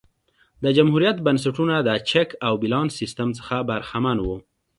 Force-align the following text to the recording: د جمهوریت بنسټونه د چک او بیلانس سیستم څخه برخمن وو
د 0.63 0.65
جمهوریت 0.77 1.17
بنسټونه 1.25 1.75
د 1.87 1.89
چک 2.09 2.29
او 2.47 2.53
بیلانس 2.61 2.91
سیستم 3.01 3.29
څخه 3.39 3.55
برخمن 3.69 4.17
وو 4.21 4.37